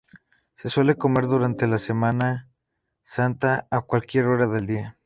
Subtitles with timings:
[0.55, 2.49] Se suele comer durante la Semana
[3.03, 4.97] Santa a cualquier hora del día.